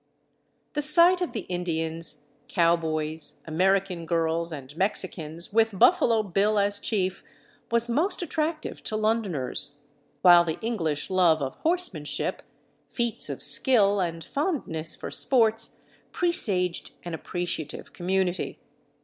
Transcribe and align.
The 0.73 0.81
sight 0.81 1.21
of 1.21 1.31
the 1.33 1.41
Indians, 1.41 2.25
cowboys, 2.47 3.39
American 3.45 4.07
girls, 4.07 4.51
and 4.51 4.75
Mexicans, 4.75 5.53
with 5.53 5.77
Buffalo 5.77 6.23
Bill 6.23 6.57
as 6.57 6.79
chief, 6.79 7.23
was 7.69 7.87
most 7.87 8.23
attractive 8.23 8.81
to 8.85 8.95
Londoners, 8.95 9.77
while 10.23 10.43
the 10.43 10.59
English 10.59 11.11
love 11.11 11.39
of 11.43 11.53
horsemanship, 11.57 12.41
feats 12.87 13.29
of 13.29 13.43
skill, 13.43 13.99
and 13.99 14.23
fondness 14.23 14.95
for 14.95 15.11
sports 15.11 15.81
presaged 16.11 16.89
an 17.03 17.13
appreciative 17.13 17.93
community. 17.93 18.57